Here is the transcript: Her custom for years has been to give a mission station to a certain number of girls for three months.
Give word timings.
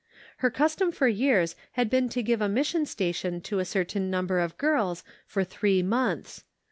Her 0.37 0.49
custom 0.49 0.91
for 0.91 1.07
years 1.07 1.55
has 1.73 1.87
been 1.89 2.09
to 2.09 2.23
give 2.23 2.41
a 2.41 2.49
mission 2.49 2.87
station 2.87 3.39
to 3.41 3.59
a 3.59 3.65
certain 3.65 4.09
number 4.09 4.39
of 4.39 4.57
girls 4.57 5.03
for 5.27 5.43
three 5.43 5.83
months. 5.83 6.43